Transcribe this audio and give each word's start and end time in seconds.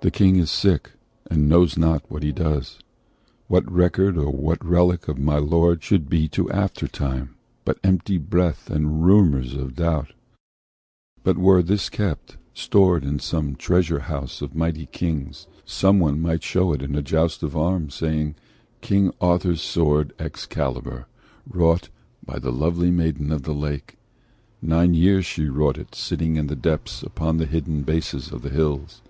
The 0.00 0.10
King 0.10 0.34
is 0.34 0.50
sick, 0.50 0.90
and 1.30 1.48
knows 1.48 1.76
not 1.76 2.02
what 2.08 2.24
he 2.24 2.32
does. 2.32 2.80
What 3.46 3.70
record, 3.70 4.16
or 4.18 4.32
what 4.32 4.66
relic 4.66 5.06
of 5.06 5.16
my 5.16 5.38
lord 5.38 5.80
Should 5.84 6.08
be 6.10 6.26
to 6.30 6.50
aftertime, 6.50 7.36
but 7.64 7.78
empty 7.84 8.18
breath 8.18 8.68
And 8.68 9.04
rumours 9.06 9.54
of 9.54 9.68
a 9.68 9.72
doubt? 9.72 10.12
But 11.22 11.38
were 11.38 11.62
this 11.62 11.88
kept, 11.88 12.36
Stored 12.52 13.04
in 13.04 13.20
some 13.20 13.54
treasure 13.54 14.00
house 14.00 14.42
of 14.42 14.56
mighty 14.56 14.86
kings, 14.86 15.46
Some 15.64 16.00
one 16.00 16.20
might 16.20 16.42
show 16.42 16.72
it 16.72 16.82
at 16.82 16.96
a 16.96 17.00
joust 17.00 17.44
of 17.44 17.56
arms, 17.56 17.94
Saying, 17.94 18.34
'King 18.80 19.12
Arthur's 19.20 19.62
sword, 19.62 20.14
Excalibur, 20.18 21.06
Wrought 21.48 21.90
by 22.26 22.40
the 22.40 22.50
lonely 22.50 22.90
maiden 22.90 23.30
of 23.30 23.44
the 23.44 23.54
Lake. 23.54 23.98
Nine 24.60 24.94
years 24.94 25.24
she 25.26 25.44
wrought 25.48 25.78
it, 25.78 25.94
sitting 25.94 26.34
in 26.34 26.48
the 26.48 26.56
deeps 26.56 27.04
Upon 27.04 27.36
the 27.36 27.46
hidden 27.46 27.82
bases 27.82 28.32
of 28.32 28.42
the 28.42 28.50
hills. 28.50 29.00